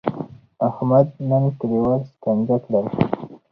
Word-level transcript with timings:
احمد 0.67 1.05
نن 1.29 1.43
کلیوال 1.59 2.01
سکنجه 2.09 2.57
کړل. 2.63 2.85